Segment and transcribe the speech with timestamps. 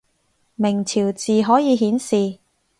[0.55, 2.39] 明朝字可以顯示